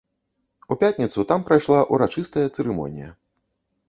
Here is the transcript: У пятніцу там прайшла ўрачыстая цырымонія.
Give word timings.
У 0.75 0.77
пятніцу 0.83 1.25
там 1.31 1.43
прайшла 1.49 1.79
ўрачыстая 1.97 2.47
цырымонія. 2.57 3.11